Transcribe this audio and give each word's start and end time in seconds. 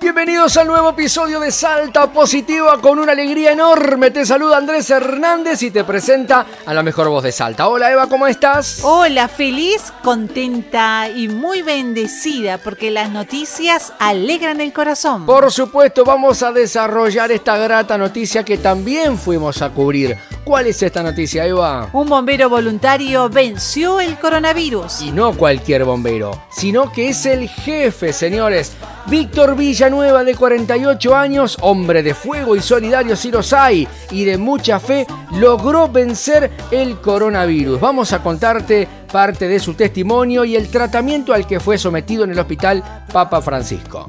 Bienvenidos 0.00 0.56
al 0.56 0.66
nuevo 0.66 0.90
episodio 0.90 1.40
de 1.40 1.50
Salta 1.50 2.12
Positiva 2.12 2.80
con 2.80 2.98
una 2.98 3.12
alegría 3.12 3.52
enorme. 3.52 4.10
Te 4.10 4.26
saluda 4.26 4.58
Andrés 4.58 4.90
Hernández 4.90 5.62
y 5.62 5.70
te 5.70 5.84
presenta 5.84 6.44
a 6.66 6.74
la 6.74 6.82
mejor 6.82 7.08
voz 7.08 7.22
de 7.22 7.32
Salta. 7.32 7.68
Hola 7.68 7.90
Eva, 7.90 8.06
¿cómo 8.06 8.26
estás? 8.26 8.80
Hola, 8.82 9.28
feliz, 9.28 9.92
contenta 10.02 11.08
y 11.08 11.28
muy 11.28 11.62
bendecida 11.62 12.58
porque 12.58 12.90
las 12.90 13.10
noticias 13.10 13.92
alegran 13.98 14.60
el 14.60 14.72
corazón. 14.72 15.24
Por 15.26 15.50
supuesto, 15.52 16.04
vamos 16.04 16.42
a 16.42 16.52
desarrollar 16.52 17.30
esta 17.30 17.56
grata 17.56 17.96
noticia 17.96 18.44
que 18.44 18.58
también 18.58 19.16
fuimos 19.16 19.62
a 19.62 19.70
cubrir. 19.70 20.18
¿Cuál 20.50 20.66
es 20.66 20.82
esta 20.82 21.04
noticia, 21.04 21.46
Eva? 21.46 21.88
Un 21.92 22.08
bombero 22.08 22.50
voluntario 22.50 23.28
venció 23.28 24.00
el 24.00 24.18
coronavirus. 24.18 25.02
Y 25.02 25.12
no 25.12 25.32
cualquier 25.32 25.84
bombero, 25.84 26.42
sino 26.50 26.90
que 26.90 27.10
es 27.10 27.24
el 27.24 27.48
jefe, 27.48 28.12
señores. 28.12 28.72
Víctor 29.06 29.54
Villanueva, 29.54 30.24
de 30.24 30.34
48 30.34 31.14
años, 31.14 31.56
hombre 31.60 32.02
de 32.02 32.14
fuego 32.14 32.56
y 32.56 32.60
solidario 32.60 33.14
si 33.14 33.30
los 33.30 33.52
hay, 33.52 33.86
y 34.10 34.24
de 34.24 34.38
mucha 34.38 34.80
fe, 34.80 35.06
logró 35.38 35.88
vencer 35.88 36.50
el 36.72 37.00
coronavirus. 37.00 37.80
Vamos 37.80 38.12
a 38.12 38.20
contarte 38.20 38.88
parte 39.12 39.46
de 39.46 39.60
su 39.60 39.74
testimonio 39.74 40.44
y 40.44 40.56
el 40.56 40.68
tratamiento 40.68 41.32
al 41.32 41.46
que 41.46 41.60
fue 41.60 41.78
sometido 41.78 42.24
en 42.24 42.32
el 42.32 42.38
hospital 42.40 42.82
Papa 43.12 43.40
Francisco. 43.40 44.08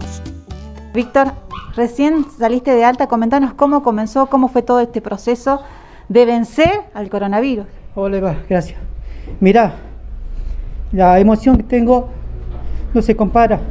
Víctor, 0.91 1.33
recién 1.75 2.25
saliste 2.35 2.73
de 2.73 2.83
alta, 2.83 3.05
comentanos 3.05 3.53
cómo 3.53 3.83
comenzó, 3.83 4.25
cómo 4.25 4.47
fue 4.47 4.63
todo 4.63 4.79
este 4.79 5.01
proceso 5.01 5.61
de 6.11 6.25
vencer 6.25 6.69
al 6.93 7.09
coronavirus. 7.09 7.65
Hola, 7.95 8.35
gracias. 8.49 8.77
Mirá, 9.39 9.75
la 10.91 11.17
emoción 11.21 11.55
que 11.55 11.63
tengo 11.63 12.09
no 12.93 13.01
se 13.01 13.15
compara 13.15 13.61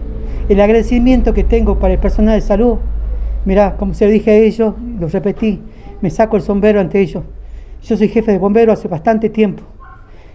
el 0.48 0.58
agradecimiento 0.58 1.34
que 1.34 1.44
tengo 1.44 1.78
para 1.78 1.92
el 1.92 2.00
personal 2.00 2.36
de 2.36 2.40
salud. 2.40 2.78
Mirá, 3.44 3.76
como 3.76 3.92
se 3.92 4.06
lo 4.06 4.10
dije 4.10 4.30
a 4.30 4.34
ellos, 4.36 4.74
lo 4.98 5.08
repetí, 5.08 5.60
me 6.00 6.08
saco 6.08 6.38
el 6.38 6.42
sombrero 6.42 6.80
ante 6.80 7.00
ellos. 7.00 7.24
Yo 7.82 7.98
soy 7.98 8.08
jefe 8.08 8.32
de 8.32 8.38
bomberos 8.38 8.78
hace 8.78 8.88
bastante 8.88 9.28
tiempo. 9.28 9.62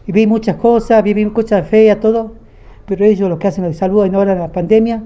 Y 0.06 0.11
vi 0.11 0.28
muchas 0.28 0.58
cosas, 0.58 1.03
viví 1.03 1.26
cosas 1.31 1.67
feas, 1.67 2.00
todo. 2.00 2.33
Pero 2.86 3.03
ellos 3.03 3.28
lo 3.28 3.39
que 3.39 3.48
hacen 3.48 3.64
de 3.64 3.73
salud 3.73 4.08
ahora 4.14 4.33
en 4.33 4.39
la 4.39 4.52
pandemia 4.52 5.02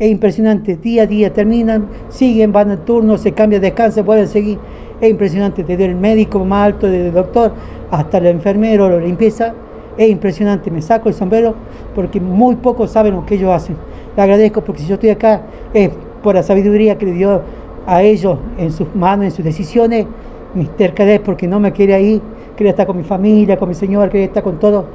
es 0.00 0.10
impresionante. 0.10 0.76
Día 0.76 1.04
a 1.04 1.06
día 1.06 1.32
terminan, 1.32 1.86
siguen, 2.08 2.50
van 2.50 2.70
al 2.70 2.84
turno, 2.84 3.16
se 3.16 3.30
cambian, 3.30 3.62
descansan, 3.62 4.04
pueden 4.04 4.26
seguir. 4.26 4.58
Es 5.00 5.08
impresionante, 5.08 5.62
desde 5.62 5.84
el 5.84 5.94
médico 5.94 6.44
más 6.44 6.66
alto, 6.66 6.88
desde 6.88 7.08
el 7.08 7.14
doctor 7.14 7.52
hasta 7.92 8.18
el 8.18 8.26
enfermero, 8.26 8.90
la 8.90 8.98
limpieza. 8.98 9.54
Es 9.96 10.10
impresionante, 10.10 10.72
me 10.72 10.82
saco 10.82 11.08
el 11.08 11.14
sombrero 11.14 11.54
porque 11.94 12.20
muy 12.20 12.56
pocos 12.56 12.90
saben 12.90 13.14
lo 13.14 13.24
que 13.24 13.36
ellos 13.36 13.50
hacen 13.52 13.76
le 14.16 14.22
agradezco 14.22 14.62
porque 14.62 14.82
si 14.82 14.88
yo 14.88 14.94
estoy 14.94 15.10
acá 15.10 15.42
es 15.72 15.90
por 16.22 16.34
la 16.34 16.42
sabiduría 16.42 16.98
que 16.98 17.06
le 17.06 17.12
dio 17.12 17.42
a 17.86 18.02
ellos 18.02 18.38
en 18.58 18.72
sus 18.72 18.94
manos, 18.94 19.26
en 19.26 19.30
sus 19.30 19.44
decisiones, 19.44 20.06
mi 20.54 20.64
tercadez 20.66 21.20
porque 21.20 21.46
no 21.46 21.60
me 21.60 21.72
quiere 21.72 21.94
ahí, 21.94 22.20
quería 22.56 22.70
estar 22.70 22.86
con 22.86 22.96
mi 22.96 23.04
familia, 23.04 23.56
con 23.56 23.68
mi 23.68 23.74
señor, 23.74 24.10
quería 24.10 24.26
estar 24.26 24.42
con 24.42 24.58
todo, 24.58 24.86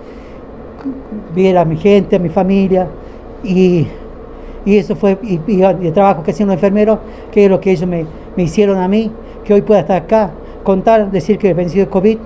ver 1.36 1.58
a 1.58 1.66
mi 1.66 1.78
gente, 1.78 2.17
a 2.17 2.20
mi 2.20 2.30
familia 2.30 2.88
y, 3.44 3.88
eso 4.66 4.95
fue 4.95 5.17
y, 5.23 5.39
el 5.61 5.94
trabajo 5.94 6.23
que 6.23 6.31
hacían 6.31 6.47
los 6.47 6.55
enfermeros, 6.55 6.99
que 7.31 7.45
es 7.45 7.52
lo 7.52 7.59
que 7.59 7.71
ellos 7.71 7.88
me, 7.88 8.05
hicieron 8.38 8.77
a 8.80 8.88
mí, 8.88 9.11
que 9.44 9.53
hoy 9.53 9.61
pueda 9.61 9.81
estar 9.81 10.02
acá, 10.02 10.31
contar, 10.63 11.11
decir 11.11 11.38
que 11.38 11.49
he 11.49 11.53
vencido 11.53 11.83
el 11.83 11.89
COVID, 11.89 12.17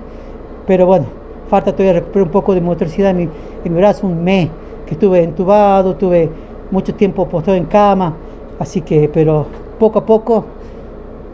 pero 0.66 0.86
bueno, 0.86 1.06
falta 1.48 1.72
todavía 1.72 2.00
recuperar 2.00 2.26
un 2.26 2.32
poco 2.32 2.54
de 2.54 2.60
motricidad 2.60 3.10
en 3.10 3.16
mi, 3.16 3.28
en 3.64 3.74
mi 3.74 3.78
brazo, 3.78 4.06
un 4.06 4.24
mes 4.24 4.48
que 4.86 4.94
estuve 4.94 5.22
entubado, 5.22 5.94
tuve 5.96 6.30
mucho 6.70 6.94
tiempo 6.94 7.28
postado 7.28 7.56
en 7.56 7.66
cama, 7.66 8.14
así 8.58 8.80
que, 8.80 9.10
pero 9.12 9.46
poco 9.78 9.98
a 9.98 10.06
poco 10.06 10.44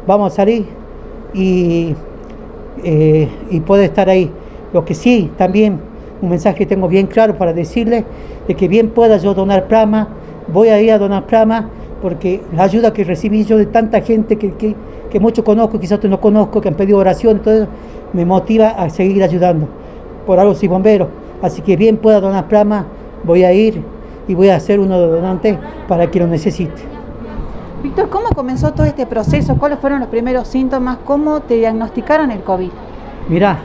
vamos 0.06 0.32
a 0.32 0.36
salir 0.36 0.66
y, 1.34 1.94
eh, 2.82 3.28
y 3.50 3.60
poder 3.60 3.84
estar 3.84 4.08
ahí. 4.08 4.30
Lo 4.72 4.84
que 4.84 4.94
sí, 4.94 5.30
también 5.36 5.80
un 6.20 6.30
mensaje 6.30 6.58
que 6.58 6.66
tengo 6.66 6.88
bien 6.88 7.06
claro 7.06 7.36
para 7.36 7.52
decirle, 7.52 8.04
de 8.46 8.54
que 8.54 8.68
bien 8.68 8.90
pueda 8.90 9.18
yo 9.18 9.34
donar 9.34 9.66
plasma, 9.66 10.08
voy 10.48 10.68
a 10.68 10.80
ir 10.80 10.92
a 10.92 10.98
donar 10.98 11.26
plasma, 11.26 11.68
porque 12.02 12.42
la 12.54 12.64
ayuda 12.64 12.92
que 12.92 13.04
recibí 13.04 13.44
yo 13.44 13.56
de 13.56 13.66
tanta 13.66 14.00
gente 14.00 14.36
que, 14.36 14.52
que, 14.54 14.74
que 15.10 15.20
mucho 15.20 15.44
conozco, 15.44 15.78
quizás 15.78 16.02
no 16.04 16.20
conozco, 16.20 16.60
que 16.60 16.68
han 16.68 16.74
pedido 16.74 16.98
oración, 16.98 17.40
todo 17.40 17.66
me 18.12 18.24
motiva 18.24 18.70
a 18.70 18.90
seguir 18.90 19.22
ayudando. 19.22 19.66
Por 20.26 20.38
algo 20.38 20.54
soy 20.54 20.68
bombero, 20.68 21.08
así 21.42 21.62
que 21.62 21.76
bien 21.76 21.96
pueda 21.96 22.20
donar 22.20 22.48
plasma, 22.48 22.86
voy 23.24 23.44
a 23.44 23.52
ir 23.52 23.82
y 24.28 24.34
voy 24.34 24.48
a 24.48 24.56
hacer 24.56 24.80
uno 24.80 24.98
de 25.00 25.06
donante 25.06 25.58
para 25.88 26.08
quien 26.08 26.24
lo 26.24 26.30
necesite. 26.30 26.82
Víctor, 27.82 28.08
¿cómo 28.08 28.28
comenzó 28.30 28.72
todo 28.72 28.86
este 28.86 29.06
proceso? 29.06 29.56
¿Cuáles 29.56 29.78
fueron 29.78 30.00
los 30.00 30.08
primeros 30.08 30.48
síntomas? 30.48 30.98
¿Cómo 31.04 31.40
te 31.40 31.54
diagnosticaron 31.54 32.30
el 32.30 32.40
COVID? 32.40 32.70
Mirá, 33.28 33.58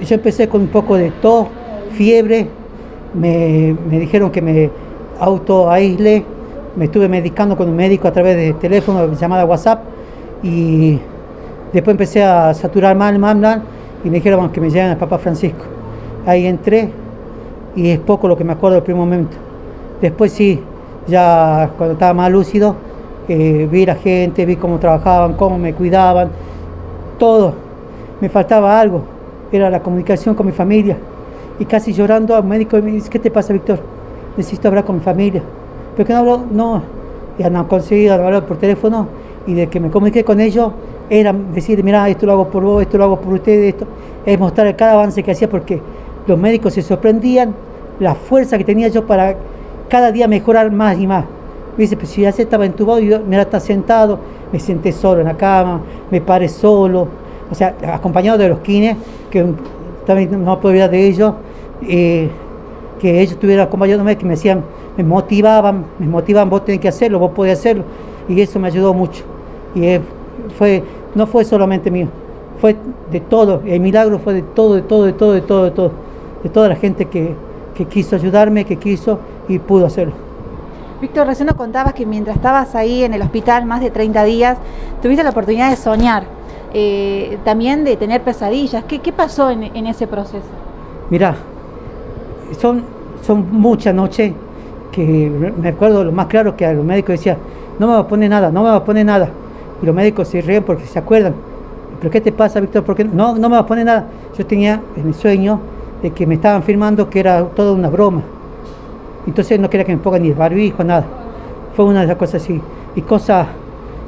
yo 0.00 0.14
empecé 0.14 0.48
con 0.48 0.62
un 0.62 0.68
poco 0.68 0.96
de 0.96 1.10
tos, 1.10 1.46
fiebre, 1.92 2.48
me, 3.14 3.76
dijeron 3.90 4.30
que 4.30 4.40
me 4.40 4.70
auto 5.20 5.70
aísle, 5.70 6.24
me 6.76 6.86
estuve 6.86 7.08
medicando 7.08 7.56
con 7.56 7.68
un 7.68 7.76
médico 7.76 8.08
a 8.08 8.12
través 8.12 8.36
de 8.36 8.54
teléfono, 8.54 9.12
llamada 9.12 9.44
WhatsApp, 9.44 9.82
y 10.42 10.98
después 11.72 11.94
empecé 11.94 12.24
a 12.24 12.54
saturar 12.54 12.96
mal, 12.96 13.18
mal, 13.18 13.36
mal, 13.36 13.62
y 14.02 14.08
me 14.08 14.16
dijeron 14.16 14.50
que 14.50 14.60
me 14.60 14.70
lleven 14.70 14.90
al 14.90 14.96
Papa 14.96 15.18
Francisco. 15.18 15.64
Ahí 16.26 16.46
entré, 16.46 16.90
y 17.76 17.90
es 17.90 17.98
poco 17.98 18.28
lo 18.28 18.36
que 18.36 18.44
me 18.44 18.52
acuerdo 18.52 18.76
del 18.76 18.84
primer 18.84 19.00
momento. 19.00 19.36
Después 20.00 20.32
sí, 20.32 20.60
ya 21.06 21.70
cuando 21.76 21.94
estaba 21.94 22.14
más 22.14 22.32
lúcido, 22.32 22.76
eh, 23.28 23.68
vi 23.70 23.84
la 23.84 23.94
gente, 23.94 24.46
vi 24.46 24.56
cómo 24.56 24.78
trabajaban, 24.78 25.34
cómo 25.34 25.58
me 25.58 25.74
cuidaban, 25.74 26.30
todo. 27.18 27.52
Me 28.20 28.28
faltaba 28.28 28.80
algo, 28.80 29.02
era 29.52 29.70
la 29.70 29.80
comunicación 29.80 30.34
con 30.34 30.46
mi 30.46 30.52
familia. 30.52 30.96
Y 31.58 31.66
casi 31.66 31.92
llorando 31.92 32.34
al 32.34 32.44
médico 32.44 32.78
me 32.78 32.92
dice, 32.92 33.10
¿qué 33.10 33.18
te 33.18 33.30
pasa, 33.30 33.52
Víctor? 33.52 33.99
Necesito 34.36 34.68
hablar 34.68 34.84
con 34.84 34.96
mi 34.96 35.02
familia. 35.02 35.42
Pero 35.96 36.06
que 36.06 36.12
no 36.12 36.18
hablo, 36.20 36.42
no, 36.50 36.82
ya 37.38 37.50
no 37.50 37.66
conseguido 37.68 38.14
hablar 38.14 38.44
por 38.46 38.58
teléfono 38.58 39.08
y 39.46 39.54
de 39.54 39.66
que 39.68 39.80
me 39.80 39.90
comuniqué 39.90 40.24
con 40.24 40.40
ellos 40.40 40.72
era 41.08 41.32
decir, 41.32 41.82
mira, 41.82 42.08
esto 42.08 42.26
lo 42.26 42.32
hago 42.32 42.48
por 42.48 42.62
vos, 42.62 42.82
esto 42.82 42.98
lo 42.98 43.04
hago 43.04 43.20
por 43.20 43.34
ustedes, 43.34 43.74
esto, 43.74 43.86
es 44.24 44.38
mostrar 44.38 44.74
cada 44.76 44.92
avance 44.92 45.22
que 45.22 45.32
hacía 45.32 45.48
porque 45.48 45.80
los 46.26 46.38
médicos 46.38 46.74
se 46.74 46.82
sorprendían 46.82 47.54
la 47.98 48.14
fuerza 48.14 48.58
que 48.58 48.64
tenía 48.64 48.88
yo 48.88 49.06
para 49.06 49.36
cada 49.88 50.12
día 50.12 50.28
mejorar 50.28 50.70
más 50.70 50.98
y 50.98 51.06
más. 51.06 51.24
Me 51.76 51.82
dice, 51.82 51.96
pues 51.96 52.10
si 52.10 52.22
ya 52.22 52.32
se 52.32 52.42
estaba 52.42 52.66
entubado, 52.66 53.00
yo, 53.00 53.20
mira, 53.20 53.42
está 53.42 53.58
sentado, 53.58 54.18
me 54.52 54.60
senté 54.60 54.92
solo 54.92 55.20
en 55.20 55.26
la 55.26 55.36
cama, 55.36 55.80
me 56.10 56.20
paré 56.20 56.48
solo, 56.48 57.08
o 57.50 57.54
sea, 57.54 57.74
acompañado 57.92 58.38
de 58.38 58.48
los 58.48 58.60
kines, 58.60 58.96
que 59.30 59.44
también 60.06 60.44
no 60.44 60.60
puedo 60.60 60.72
olvidar 60.72 60.90
de 60.90 61.06
ellos, 61.06 61.34
eh, 61.88 62.28
que 63.00 63.20
ellos 63.20 63.32
estuvieran 63.32 63.66
acompañándome, 63.66 64.16
que 64.16 64.24
me 64.24 64.32
decían, 64.32 64.62
me 64.96 65.04
motivaban, 65.04 65.86
me 65.98 66.06
motivaban, 66.06 66.50
vos 66.50 66.64
tenés 66.64 66.80
que 66.80 66.88
hacerlo, 66.88 67.18
vos 67.18 67.32
podés 67.32 67.58
hacerlo, 67.58 67.84
y 68.28 68.40
eso 68.40 68.58
me 68.58 68.68
ayudó 68.68 68.92
mucho. 68.94 69.24
Y 69.74 69.98
fue, 70.58 70.82
no 71.14 71.26
fue 71.26 71.44
solamente 71.44 71.90
mío, 71.90 72.08
fue 72.60 72.76
de 73.10 73.20
todo, 73.20 73.62
el 73.64 73.80
milagro 73.80 74.18
fue 74.18 74.34
de 74.34 74.42
todo, 74.42 74.74
de 74.74 74.82
todo, 74.82 75.04
de 75.04 75.12
todo, 75.12 75.32
de 75.32 75.40
todo, 75.40 75.64
de 75.64 75.70
todo, 75.70 75.92
de 76.42 76.48
toda 76.50 76.68
la 76.68 76.76
gente 76.76 77.06
que, 77.06 77.34
que 77.74 77.86
quiso 77.86 78.16
ayudarme, 78.16 78.64
que 78.64 78.76
quiso 78.76 79.18
y 79.48 79.58
pudo 79.58 79.86
hacerlo. 79.86 80.12
Víctor, 81.00 81.26
recién 81.26 81.46
nos 81.46 81.56
contabas 81.56 81.94
que 81.94 82.04
mientras 82.04 82.36
estabas 82.36 82.74
ahí 82.74 83.04
en 83.04 83.14
el 83.14 83.22
hospital 83.22 83.64
más 83.64 83.80
de 83.80 83.90
30 83.90 84.22
días, 84.24 84.58
tuviste 85.00 85.24
la 85.24 85.30
oportunidad 85.30 85.70
de 85.70 85.76
soñar, 85.76 86.24
eh, 86.74 87.38
también 87.42 87.84
de 87.84 87.96
tener 87.96 88.20
pesadillas. 88.20 88.84
¿Qué, 88.84 88.98
qué 88.98 89.10
pasó 89.10 89.48
en, 89.50 89.86
ese 89.86 90.06
proceso? 90.06 90.44
Mirá, 91.08 91.36
son, 92.58 92.82
son 93.22 93.46
muchas 93.50 93.94
noches 93.94 94.32
que 94.92 95.52
me 95.60 95.68
acuerdo 95.68 96.04
lo 96.04 96.12
más 96.12 96.26
claro 96.26 96.56
que 96.56 96.66
a 96.66 96.72
los 96.72 96.84
médicos 96.84 97.14
decía, 97.14 97.36
no 97.78 97.86
me 97.86 97.94
va 97.94 98.00
a 98.00 98.08
poner 98.08 98.30
nada, 98.30 98.50
no 98.50 98.62
me 98.62 98.70
va 98.70 98.76
a 98.76 98.84
poner 98.84 99.06
nada. 99.06 99.28
Y 99.82 99.86
los 99.86 99.94
médicos 99.94 100.28
se 100.28 100.40
ríen 100.40 100.62
porque 100.62 100.84
se 100.84 100.98
acuerdan. 100.98 101.34
¿Pero 101.98 102.10
qué 102.10 102.20
te 102.20 102.32
pasa, 102.32 102.60
Víctor? 102.60 102.82
¿Por 102.84 102.96
qué? 102.96 103.04
No, 103.04 103.34
no 103.36 103.48
me 103.48 103.56
va 103.56 103.62
a 103.62 103.66
poner 103.66 103.86
nada. 103.86 104.06
Yo 104.36 104.44
tenía 104.46 104.80
en 104.96 105.08
el 105.08 105.14
sueño 105.14 105.60
de 106.02 106.10
que 106.10 106.26
me 106.26 106.34
estaban 106.34 106.62
firmando 106.62 107.08
que 107.08 107.20
era 107.20 107.44
toda 107.44 107.72
una 107.72 107.88
broma. 107.88 108.22
Entonces 109.26 109.60
no 109.60 109.68
quería 109.68 109.84
que 109.84 109.94
me 109.94 110.02
pongan 110.02 110.22
ni 110.22 110.28
el 110.28 110.34
barbijo, 110.34 110.82
nada. 110.82 111.04
Fue 111.74 111.84
una 111.84 112.00
de 112.00 112.06
las 112.06 112.16
cosas 112.16 112.42
así. 112.42 112.60
Y 112.96 113.02
cosas 113.02 113.46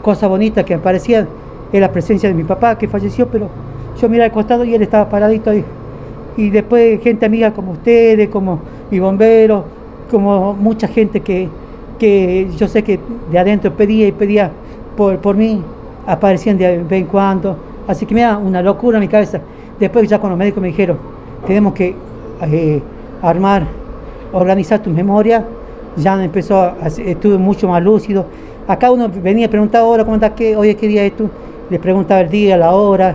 cosa 0.03 0.27
bonitas 0.27 0.65
que 0.65 0.77
me 0.77 0.83
parecían 0.83 1.29
es 1.73 1.81
la 1.81 1.91
presencia 1.91 2.29
de 2.29 2.35
mi 2.35 2.45
papá 2.45 2.77
que 2.77 2.89
falleció, 2.89 3.29
pero 3.29 3.49
yo 4.01 4.09
miraba 4.09 4.27
al 4.27 4.33
costado 4.33 4.65
y 4.65 4.75
él 4.75 4.83
estaba 4.83 5.09
paradito 5.09 5.51
ahí. 5.51 5.65
Y 6.37 6.51
después 6.51 7.01
gente 7.03 7.27
amiga 7.27 7.53
como 7.53 7.73
ustedes, 7.73 8.29
como 8.29 8.61
mi 8.91 8.99
bombero, 8.99 9.65
como 10.11 10.55
mucha 10.55 10.89
gente 10.89 11.21
que, 11.21 11.49
que 11.99 12.49
yo 12.57 12.69
sé 12.69 12.83
que 12.83 12.99
de 13.31 13.39
adentro 13.39 13.73
pedía 13.73 14.07
y 14.07 14.13
pedía 14.13 14.51
por, 14.97 15.19
por 15.19 15.37
mí, 15.37 15.63
aparecían 16.07 16.59
de 16.59 16.79
vez 16.79 17.01
en 17.01 17.07
cuando. 17.07 17.57
Así 17.87 18.07
que 18.07 18.15
me 18.15 18.23
da 18.23 18.39
una 18.39 18.63
locura 18.63 18.99
en 18.99 19.03
mi 19.03 19.09
cabeza. 19.09 19.41
Después 19.79 20.09
ya 20.09 20.19
con 20.19 20.31
los 20.31 20.39
médicos 20.39 20.63
me 20.63 20.69
dijeron, 20.69 20.99
tenemos 21.47 21.75
que 21.75 21.95
eh, 22.43 22.83
armar 23.21 23.67
organizar 24.33 24.83
tu 24.83 24.91
memoria, 24.91 25.45
ya 25.97 26.23
empezó, 26.23 26.59
a, 26.59 26.77
estuve 26.87 27.39
mucho 27.39 27.69
más 27.69 27.83
lúcido. 27.83 28.27
Acá 28.67 28.91
uno 28.91 29.09
venía 29.09 29.47
a 29.47 29.51
preguntar 29.51 29.83
ahora 29.83 30.05
cómo 30.05 30.17
está, 30.17 30.35
qué, 30.35 30.57
oye, 30.57 30.75
qué 30.75 30.89
día 30.89 31.05
es 31.05 31.17
tú, 31.17 31.29
le 31.69 31.79
preguntaba 31.79 32.21
el 32.21 32.31
día, 32.31 32.57
la 32.57 32.73
hora, 32.73 33.15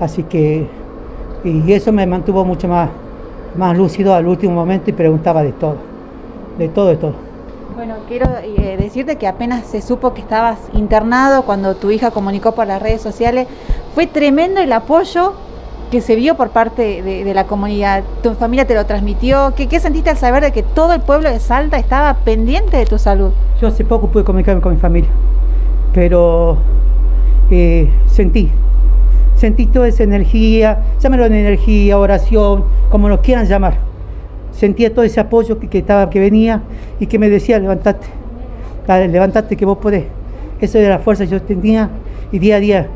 así 0.00 0.22
que, 0.24 0.66
y 1.46 1.72
eso 1.72 1.92
me 1.92 2.06
mantuvo 2.06 2.44
mucho 2.44 2.68
más, 2.68 2.90
más 3.56 3.76
lúcido 3.76 4.14
al 4.14 4.26
último 4.26 4.54
momento 4.54 4.90
y 4.90 4.92
preguntaba 4.92 5.42
de 5.42 5.52
todo, 5.52 5.76
de 6.58 6.68
todo, 6.68 6.88
de 6.88 6.96
todo. 6.96 7.14
Bueno, 7.76 7.94
quiero 8.08 8.26
eh, 8.42 8.76
decirte 8.78 9.16
que 9.16 9.26
apenas 9.26 9.66
se 9.66 9.82
supo 9.82 10.14
que 10.14 10.20
estabas 10.20 10.58
internado 10.72 11.42
cuando 11.42 11.76
tu 11.76 11.90
hija 11.90 12.10
comunicó 12.10 12.52
por 12.52 12.66
las 12.66 12.80
redes 12.82 13.00
sociales, 13.00 13.46
fue 13.94 14.06
tremendo 14.06 14.60
el 14.60 14.72
apoyo 14.72 15.34
que 15.90 16.00
se 16.00 16.16
vio 16.16 16.36
por 16.36 16.50
parte 16.50 17.02
de, 17.02 17.34
la 17.34 17.44
comunidad. 17.44 18.02
Tu 18.22 18.34
familia 18.34 18.66
te 18.66 18.74
lo 18.74 18.86
transmitió. 18.86 19.52
¿Qué, 19.54 19.68
¿Qué, 19.68 19.78
sentiste 19.78 20.10
al 20.10 20.16
saber 20.16 20.42
de 20.42 20.52
que 20.52 20.64
todo 20.64 20.94
el 20.94 21.00
pueblo 21.00 21.30
de 21.30 21.38
Salta 21.38 21.76
estaba 21.76 22.14
pendiente 22.14 22.76
de 22.76 22.86
tu 22.86 22.98
salud? 22.98 23.30
Yo 23.60 23.68
hace 23.68 23.84
poco 23.84 24.08
pude 24.08 24.24
comunicarme 24.24 24.60
con 24.60 24.74
mi 24.74 24.80
familia, 24.80 25.10
pero 25.94 26.56
eh, 27.50 27.88
sentí, 28.06 28.50
sentí 29.36 29.66
toda 29.66 29.88
esa 29.88 30.02
energía, 30.02 30.82
llámelo 30.98 31.28
de 31.28 31.40
energía, 31.40 31.98
oración, 31.98 32.64
como 32.90 33.08
lo 33.08 33.22
quieran 33.22 33.46
llamar 33.46 33.86
sentía 34.56 34.92
todo 34.92 35.04
ese 35.04 35.20
apoyo 35.20 35.58
que, 35.58 35.78
estaba, 35.78 36.08
que 36.10 36.18
venía 36.18 36.62
y 36.98 37.06
que 37.06 37.18
me 37.18 37.28
decía, 37.28 37.58
levantate, 37.58 38.06
levantate 39.08 39.56
que 39.56 39.64
vos 39.64 39.78
podés. 39.78 40.04
Esa 40.60 40.78
era 40.78 40.88
la 40.88 40.98
fuerza 40.98 41.24
que 41.24 41.30
yo 41.30 41.42
tenía 41.42 41.90
y 42.32 42.38
día 42.38 42.56
a 42.56 42.60
día. 42.60 42.88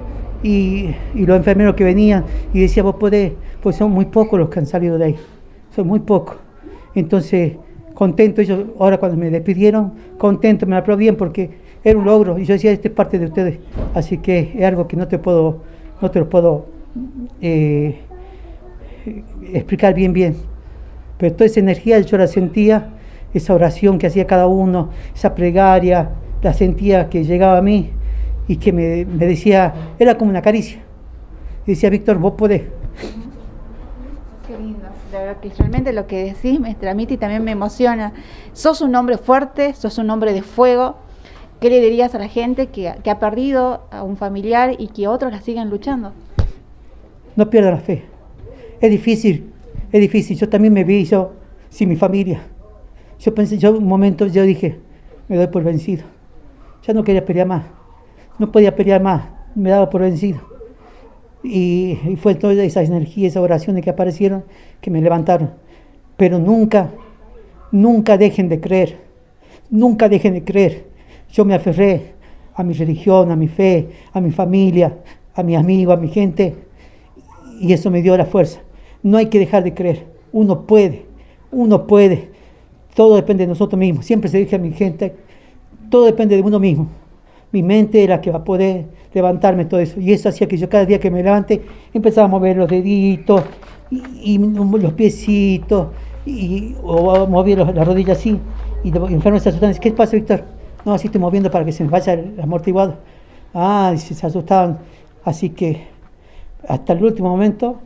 Y, 0.42 0.94
los 1.14 1.36
enfermeros 1.36 1.74
que 1.74 1.84
venían 1.84 2.24
y 2.54 2.60
decía, 2.60 2.82
vos 2.82 2.94
podés, 2.94 3.32
pues 3.62 3.76
son 3.76 3.90
muy 3.90 4.06
pocos 4.06 4.38
los 4.38 4.48
que 4.48 4.58
han 4.58 4.66
salido 4.66 4.96
de 4.96 5.04
ahí, 5.04 5.16
son 5.76 5.86
muy 5.86 6.00
pocos. 6.00 6.36
Entonces, 6.94 7.56
contento, 7.92 8.40
ellos 8.40 8.64
ahora 8.78 8.96
cuando 8.96 9.18
me 9.18 9.30
despidieron, 9.30 9.92
contento, 10.16 10.66
me 10.66 10.76
aplaudían 10.76 11.16
porque 11.16 11.50
era 11.84 11.98
un 11.98 12.06
logro 12.06 12.38
y 12.38 12.46
yo 12.46 12.54
decía, 12.54 12.72
esta 12.72 12.88
es 12.88 12.94
parte 12.94 13.18
de 13.18 13.26
ustedes. 13.26 13.58
Así 13.94 14.16
que 14.16 14.54
es 14.56 14.64
algo 14.64 14.88
que 14.88 14.96
no 14.96 15.08
te 15.08 15.18
puedo, 15.18 15.58
no 16.00 16.10
te 16.10 16.18
lo 16.18 16.28
puedo 16.28 16.66
eh, 17.40 18.00
explicar 19.52 19.94
bien 19.94 20.12
bien. 20.12 20.36
Pero 21.18 21.34
toda 21.34 21.46
esa 21.46 21.60
energía 21.60 21.98
yo 22.00 22.16
la 22.16 22.26
sentía, 22.26 22.94
esa 23.34 23.54
oración 23.54 23.98
que 23.98 24.06
hacía 24.06 24.26
cada 24.26 24.46
uno, 24.46 24.90
esa 25.14 25.34
plegaria, 25.34 26.10
la 26.42 26.54
sentía 26.54 27.08
que 27.08 27.24
llegaba 27.24 27.58
a 27.58 27.62
mí 27.62 27.90
y 28.48 28.56
que 28.56 28.72
me, 28.72 29.04
decía, 29.04 29.74
era 29.98 30.16
como 30.16 30.30
una 30.30 30.42
caricia. 30.42 30.80
Y 31.66 31.72
decía, 31.72 31.90
Víctor, 31.90 32.18
vos 32.18 32.32
podés. 32.32 32.62
Qué 34.46 34.58
lindo, 34.58 34.88
de 35.12 35.18
verdad 35.18 35.36
que 35.40 35.50
realmente 35.50 35.92
lo 35.92 36.06
que 36.06 36.24
decís 36.24 36.58
me 36.58 36.74
transmite 36.74 37.14
y 37.14 37.16
también 37.18 37.44
me 37.44 37.52
emociona. 37.52 38.12
Sos 38.52 38.80
un 38.80 38.94
hombre 38.94 39.18
fuerte, 39.18 39.74
sos 39.74 39.98
un 39.98 40.10
hombre 40.10 40.32
de 40.32 40.42
fuego. 40.42 40.96
¿Qué 41.60 41.70
le 41.70 41.80
dirías 41.80 42.14
a 42.14 42.18
la 42.18 42.28
gente 42.28 42.68
que, 42.68 42.88
ha 42.88 43.18
perdido 43.18 43.82
a 43.90 44.02
un 44.02 44.16
familiar 44.16 44.76
y 44.78 44.88
que 44.88 45.08
otros 45.08 45.30
la 45.30 45.40
siguen 45.40 45.68
luchando? 45.70 46.12
No 47.36 47.50
pierda 47.50 47.70
la 47.70 47.78
fe. 47.78 48.04
Es 48.80 48.90
difícil 48.90 49.50
es 49.92 50.00
difícil. 50.00 50.36
Yo 50.36 50.48
también 50.48 50.72
me 50.72 50.84
vi 50.84 51.04
yo 51.04 51.32
sin 51.68 51.88
mi 51.88 51.96
familia. 51.96 52.42
Yo 53.18 53.34
pensé, 53.34 53.58
yo 53.58 53.76
un 53.76 53.86
momento 53.86 54.26
yo 54.26 54.42
dije, 54.42 54.78
me 55.28 55.36
doy 55.36 55.48
por 55.48 55.62
vencido. 55.62 56.04
Ya 56.86 56.94
no 56.94 57.04
quería 57.04 57.24
pelear 57.24 57.46
más. 57.46 57.64
No 58.38 58.50
podía 58.50 58.74
pelear 58.74 59.02
más. 59.02 59.24
Me 59.54 59.70
daba 59.70 59.90
por 59.90 60.00
vencido. 60.00 60.40
Y, 61.42 61.98
fue 62.20 62.34
todas 62.34 62.56
esas 62.58 62.88
energías, 62.88 63.32
esas 63.32 63.42
oraciones 63.42 63.82
que 63.82 63.90
aparecieron 63.90 64.44
que 64.80 64.90
me 64.90 65.00
levantaron. 65.00 65.50
Pero 66.16 66.38
nunca, 66.38 66.90
nunca 67.70 68.16
dejen 68.16 68.48
de 68.48 68.60
creer. 68.60 68.98
Nunca 69.70 70.08
dejen 70.08 70.34
de 70.34 70.44
creer. 70.44 70.89
Yo 71.32 71.44
me 71.44 71.54
aferré 71.54 72.14
a 72.54 72.62
mi 72.62 72.74
religión, 72.74 73.30
a 73.30 73.36
mi 73.36 73.48
fe, 73.48 73.88
a 74.12 74.20
mi 74.20 74.30
familia, 74.30 74.98
a 75.34 75.42
mi 75.42 75.56
amigo, 75.56 75.92
a 75.92 75.96
mi 75.96 76.08
gente. 76.08 76.54
Y 77.60 77.72
eso 77.72 77.90
me 77.90 78.02
dio 78.02 78.16
la 78.16 78.26
fuerza. 78.26 78.60
No 79.02 79.16
hay 79.16 79.26
que 79.26 79.38
dejar 79.38 79.64
de 79.64 79.74
creer. 79.74 80.06
Uno 80.32 80.66
puede, 80.66 81.06
uno 81.50 81.86
puede. 81.86 82.30
Todo 82.94 83.16
depende 83.16 83.44
de 83.44 83.48
nosotros 83.48 83.78
mismos. 83.78 84.04
Siempre 84.04 84.28
se 84.28 84.38
dice 84.38 84.56
a 84.56 84.58
mi 84.58 84.72
gente, 84.72 85.14
todo 85.88 86.04
depende 86.04 86.36
de 86.36 86.42
uno 86.42 86.58
mismo. 86.58 86.88
Mi 87.52 87.62
mente 87.62 88.02
es 88.02 88.08
la 88.08 88.20
que 88.20 88.30
va 88.30 88.38
a 88.38 88.44
poder 88.44 88.86
levantarme 89.12 89.64
todo 89.64 89.80
eso. 89.80 90.00
Y 90.00 90.12
eso 90.12 90.28
hacía 90.28 90.46
que 90.46 90.56
yo 90.56 90.68
cada 90.68 90.86
día 90.86 91.00
que 91.00 91.10
me 91.10 91.22
levante 91.22 91.62
empezaba 91.92 92.26
a 92.26 92.28
mover 92.28 92.56
los 92.56 92.68
deditos 92.68 93.42
y, 93.90 94.38
los 94.38 94.92
piecitos 94.92 95.88
y, 96.26 96.74
o 96.82 97.26
mover 97.26 97.58
las 97.58 97.86
rodillas 97.86 98.18
así. 98.18 98.38
Y 98.84 98.90
los 98.90 99.10
enfermos 99.10 99.42
se 99.42 99.48
asustaban. 99.48 99.76
¿Qué 99.76 99.92
pasa, 99.92 100.16
Víctor? 100.16 100.59
No, 100.84 100.94
así 100.94 101.08
estoy 101.08 101.20
moviendo 101.20 101.50
para 101.50 101.64
que 101.64 101.72
se 101.72 101.84
me 101.84 101.90
vaya 101.90 102.14
el 102.14 102.40
amortiguado. 102.40 102.96
Ah, 103.54 103.94
se 103.96 104.26
asustaban. 104.26 104.78
Así 105.24 105.50
que 105.50 105.86
hasta 106.66 106.92
el 106.94 107.04
último 107.04 107.28
momento 107.28 107.80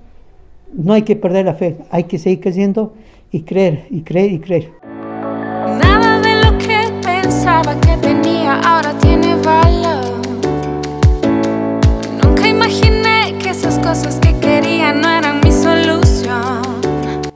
no 0.73 0.93
hay 0.93 1.03
que 1.03 1.17
perder 1.17 1.47
la 1.47 1.55
fe, 1.55 1.79
hay 1.91 2.05
que 2.05 2.19
seguir 2.19 2.41
creciendo 2.41 2.95
y 3.31 3.43
creer, 3.43 3.87
y 3.91 4.03
creer, 4.03 4.33
y 4.33 4.39
creer. 4.41 4.73
Nada 5.83 6.21
de 6.21 6.45
lo 6.45 6.59
que 6.59 6.93
pensaba 7.03 7.81
que 7.81 7.97
tenía 7.97 8.61
ahora 8.61 8.97
tiene 8.99 9.35
valor. 9.37 10.23
Nunca 12.23 12.49
imaginé 12.49 13.37
que 13.43 13.51
esas 13.51 13.79
cosas 13.79 14.19
que 14.21 14.35
quería 14.39 14.93
no 14.93 15.09
eran 15.09 15.41
mi 15.41 15.51
solución. 15.51 16.63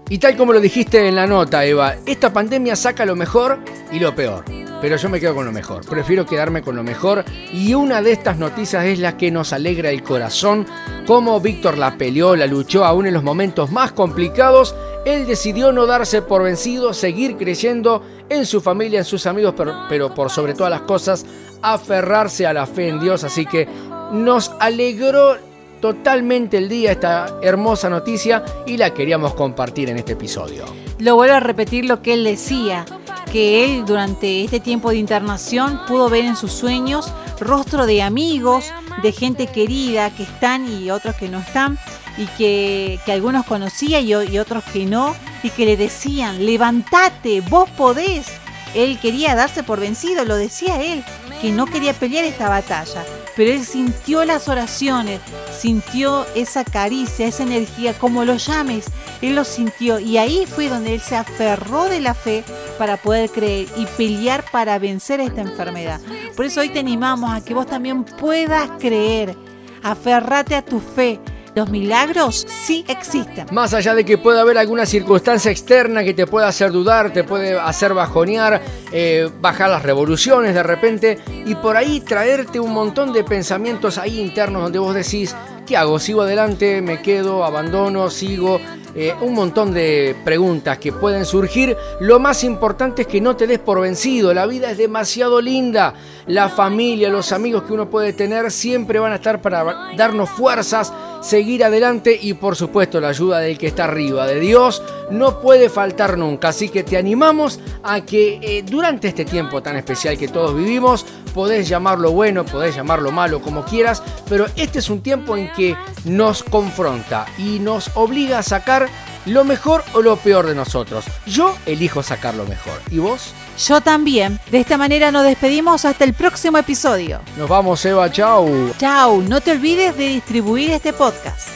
Y 0.09 0.19
tal 0.19 0.37
como 0.37 0.53
lo 0.53 0.61
dijiste 0.61 1.07
en 1.09 1.17
la 1.17 1.27
nota, 1.27 1.65
Eva, 1.65 1.95
esta 2.07 2.33
pandemia 2.33 2.77
saca 2.77 3.05
lo 3.05 3.15
mejor 3.17 3.59
y 3.93 3.99
lo 3.99 4.15
peor 4.15 4.45
pero 4.81 4.97
yo 4.97 5.09
me 5.09 5.21
quedo 5.21 5.35
con 5.35 5.45
lo 5.45 5.53
mejor. 5.53 5.85
Prefiero 5.85 6.27
quedarme 6.27 6.63
con 6.63 6.77
lo 6.77 6.83
mejor 6.83 7.25
y 7.53 7.75
una 7.75 8.03
de 8.03 8.13
estas 8.13 8.39
noticias 8.39 8.85
es 8.85 8.99
la 8.99 9.17
que 9.17 9.31
nos 9.31 9.53
alegra 9.53 9.91
el 9.91 10.03
corazón. 10.03 10.67
Como 11.07 11.41
Víctor 11.41 11.79
la 11.79 11.97
peleó, 11.97 12.37
la 12.37 12.47
luchó 12.47 12.85
aún 12.85 13.07
en 13.07 13.15
los 13.15 13.23
momentos 13.23 13.71
más 13.71 13.93
complicados, 13.93 14.75
él 15.05 15.27
decidió 15.27 15.73
no 15.73 15.87
darse 15.87 16.23
por 16.23 16.43
vencido, 16.43 16.93
seguir 16.93 17.37
creyendo 17.37 18.03
en 18.29 18.45
su 18.45 18.61
familia, 18.61 18.99
en 18.99 19.05
sus 19.05 19.27
amigos, 19.27 19.55
pero, 19.57 19.75
pero 19.89 20.15
por 20.15 20.31
sobre 20.31 20.55
todas 20.55 20.71
las 20.71 20.83
cosas, 20.83 21.25
aferrarse 21.63 22.47
a 22.47 22.53
la 22.53 22.67
fe 22.67 22.89
en 22.89 23.01
Dios. 23.01 23.25
Así 23.25 23.47
que 23.47 23.67
nos 24.13 24.53
alegró 24.61 25.37
totalmente 25.81 26.59
el 26.59 26.69
día 26.69 26.93
esta 26.93 27.39
hermosa 27.43 27.89
noticia 27.89 28.45
y 28.67 28.77
la 28.77 28.93
queríamos 28.93 29.35
compartir 29.35 29.89
en 29.91 29.99
este 29.99 30.13
episodio. 30.13 30.65
Lo 30.99 31.15
vuelvo 31.15 31.37
a 31.37 31.41
repetir 31.41 31.85
lo 31.85 32.03
que 32.03 32.15
él 32.15 32.25
decía 32.25 32.85
que 33.29 33.65
él 33.65 33.85
durante 33.85 34.45
este 34.45 34.61
tiempo 34.61 34.91
de 34.91 34.97
internación 34.97 35.81
pudo 35.87 36.09
ver 36.09 36.25
en 36.25 36.37
sus 36.37 36.53
sueños 36.53 37.13
rostro 37.41 37.87
de 37.87 38.03
amigos, 38.03 38.65
de 39.03 39.13
gente 39.13 39.47
querida 39.47 40.11
que 40.11 40.25
están 40.25 40.67
y 40.71 40.91
otros 40.91 41.15
que 41.17 41.29
no 41.29 41.39
están, 41.39 41.79
y 42.17 42.27
que, 42.27 43.01
algunos 43.07 43.47
conocía 43.47 44.01
y, 44.01 44.13
y 44.13 44.39
otros 44.39 44.65
que 44.65 44.87
no, 44.87 45.15
y 45.43 45.51
que 45.51 45.65
le 45.65 45.77
decían, 45.77 46.45
levántate, 46.45 47.41
vos 47.43 47.71
podés. 47.71 48.27
Él 48.75 48.99
quería 49.01 49.35
darse 49.35 49.63
por 49.63 49.81
vencido, 49.81 50.25
lo 50.25 50.37
decía 50.37 50.83
él, 50.83 51.05
que 51.41 51.51
no 51.53 51.67
quería 51.67 51.95
pelear 51.95 52.25
esta 52.25 52.49
batalla, 52.49 53.05
pero 53.39 53.53
él 53.53 53.65
sintió 53.65 54.25
las 54.25 54.49
oraciones, 54.49 55.21
sintió 55.57 56.27
esa 56.35 56.65
caricia, 56.65 57.29
esa 57.29 57.45
energía, 57.45 57.97
como 57.97 58.25
lo 58.25 58.35
llames, 58.35 58.87
él 59.23 59.37
lo 59.37 59.45
sintió. 59.45 60.01
Y 60.01 60.19
ahí 60.19 60.45
fue 60.45 60.69
donde 60.69 60.93
él 60.93 61.01
se 61.01 61.15
aferró 61.15 61.85
de 61.85 62.01
la 62.01 62.15
fe 62.15 62.43
para 62.79 62.97
poder 62.97 63.31
creer 63.31 63.69
y 63.77 63.87
pelear 63.97 64.45
para 64.51 64.81
vencer 64.81 65.21
esta 65.21 65.41
enfermedad. 65.41 66.01
Por 66.35 66.47
eso 66.47 66.63
hoy 66.63 66.71
te 66.71 66.81
animamos 66.81 67.31
a 67.33 67.45
que 67.45 67.55
vos 67.55 67.67
también 67.67 68.03
puedas 68.03 68.69
creer, 68.81 69.37
aferrate 69.85 70.57
a 70.57 70.65
tu 70.65 70.81
fe, 70.81 71.21
los 71.59 71.71
milagros 71.71 72.47
sí 72.49 72.85
existen. 72.87 73.47
Más 73.51 73.75
allá 73.75 73.95
de 73.95 74.05
que 74.05 74.17
pueda 74.17 74.43
haber 74.43 74.59
alguna 74.59 74.87
circunstancia 74.87 75.51
externa 75.51 76.05
que 76.05 76.15
te 76.15 76.27
pueda 76.27 76.47
hacer 76.47 76.71
dudar, 76.71 77.13
te 77.13 77.25
puede 77.25 77.59
hacer 77.59 77.95
bajonear, 77.95 78.63
eh, 78.93 79.29
bajar 79.41 79.69
las 79.71 79.83
revoluciones 79.83 80.55
de 80.55 80.63
repente 80.63 81.19
y 81.47 81.57
por 81.57 81.77
ahí 81.77 82.01
traerte 82.01 82.61
un 82.61 82.73
montón 82.73 83.13
de 83.13 83.25
pensamientos 83.25 83.99
ahí 83.99 84.21
internos 84.21 84.63
donde 84.63 84.79
vos 84.79 84.95
decís, 84.95 85.35
¿qué 85.69 85.77
hago? 85.77 85.99
¿Sigo 85.99 86.23
adelante? 86.23 86.81
¿Me 86.81 87.03
quedo? 87.03 87.45
¿Abandono? 87.45 88.09
¿Sigo? 88.09 88.59
Eh, 88.95 89.15
un 89.21 89.35
montón 89.35 89.75
de 89.75 90.17
preguntas 90.25 90.79
que 90.79 90.93
pueden 90.93 91.27
surgir. 91.27 91.77
Lo 92.01 92.19
más 92.19 92.43
importante 92.43 93.03
es 93.03 93.09
que 93.09 93.21
no 93.21 93.37
te 93.37 93.47
des 93.47 93.59
por 93.59 93.81
vencido. 93.81 94.33
La 94.33 94.47
vida 94.47 94.71
es 94.71 94.79
demasiado 94.79 95.43
linda. 95.43 95.93
La 96.27 96.49
familia, 96.49 97.11
los 97.11 97.33
amigos 97.33 97.65
que 97.65 97.75
uno 97.75 97.91
puede 97.91 98.15
tener 98.15 98.51
siempre 98.51 98.99
van 98.99 99.13
a 99.13 99.17
estar 99.17 99.43
para 99.43 99.93
darnos 99.95 100.31
fuerzas, 100.31 100.93
seguir 101.21 101.65
adelante 101.65 102.19
y 102.21 102.35
por 102.35 102.57
supuesto 102.57 102.99
la 102.99 103.09
ayuda 103.09 103.41
del 103.41 103.59
que 103.59 103.67
está 103.67 103.85
arriba, 103.85 104.27
de 104.27 104.41
Dios, 104.41 104.83
no 105.11 105.41
puede 105.41 105.69
faltar 105.69 106.17
nunca. 106.17 106.49
Así 106.49 106.71
que 106.71 106.83
te 106.83 106.97
animamos 106.97 107.61
a 107.83 108.01
que 108.01 108.39
eh, 108.43 108.63
durante 108.63 109.09
este 109.09 109.25
tiempo 109.25 109.63
tan 109.63 109.77
especial 109.77 110.17
que 110.17 110.29
todos 110.29 110.57
vivimos, 110.57 111.05
podés 111.39 111.69
llamarlo 111.69 112.11
bueno, 112.11 112.45
podés 112.45 112.75
llamarlo 112.75 113.13
malo, 113.13 113.41
como 113.41 113.65
quieras, 113.65 114.03
pero 114.29 114.47
este 114.57 114.81
es 114.81 114.91
un 114.91 115.03
tiempo 115.03 115.37
en 115.37 115.53
que 115.53 115.77
nos 116.05 116.43
confronta 116.43 117.27
y 117.39 117.61
nos 117.61 117.93
obliga 117.95 118.41
a 118.41 118.43
sacar 118.43 118.89
lo 119.25 119.45
mejor 119.45 119.85
o 119.93 120.03
lo 120.03 120.17
peor 120.17 120.49
de 120.49 120.57
nosotros. 120.57 121.05
Yo 121.27 121.57
elijo 121.65 122.03
sacar 122.03 122.35
lo 122.35 122.45
mejor. 122.45 122.81
¿Y 122.91 122.99
vos? 122.99 123.35
Yo 123.57 123.81
también. 123.81 124.41
De 124.51 124.59
esta 124.59 124.77
manera 124.77 125.13
nos 125.13 125.23
despedimos 125.23 125.85
hasta 125.85 126.03
el 126.03 126.13
próximo 126.13 126.59
episodio. 126.59 127.21
Nos 127.37 127.49
vamos, 127.49 127.85
Eva. 127.85 128.11
Chau. 128.11 128.73
Chau. 128.77 129.23
No 129.23 129.41
te 129.41 129.53
olvides 129.53 129.97
de 129.97 130.09
distribuir 130.09 130.73
este 130.73 130.93
podcast. 130.93 131.51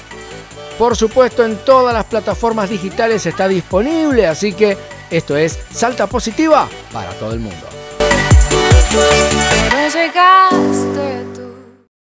Por 0.79 0.97
supuesto, 0.97 1.45
en 1.45 1.57
todas 1.65 1.93
las 1.93 2.05
plataformas 2.05 2.71
digitales 2.71 3.27
está 3.27 3.49
disponible, 3.49 4.29
así 4.29 4.53
que 4.53 4.79
esto 5.11 5.37
es 5.37 5.59
Salta 5.73 6.07
Positiva 6.07 6.69
para 6.93 7.11
todo 7.15 7.33
el 7.33 7.41
mundo. 7.41 7.82
Pero 8.93 9.89
llegaste 9.89 11.32